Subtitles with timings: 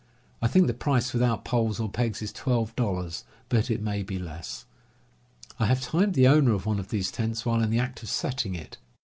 [0.41, 4.17] I think the price, without poles or pegs, is twelve dollars, but it may be
[4.17, 4.65] less....
[5.59, 8.09] I have timed the owner of one of these tents while in the act of
[8.09, 8.79] setting it.